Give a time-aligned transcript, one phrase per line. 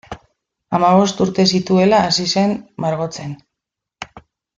[0.77, 2.55] Hamabost urte zituela hasi zen
[2.87, 3.37] margotzen.